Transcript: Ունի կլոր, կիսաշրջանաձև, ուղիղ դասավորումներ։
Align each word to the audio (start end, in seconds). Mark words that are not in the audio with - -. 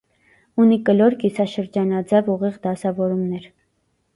Ունի 0.63 0.77
կլոր, 0.87 1.17
կիսաշրջանաձև, 1.25 2.33
ուղիղ 2.37 2.59
դասավորումներ։ 2.67 3.47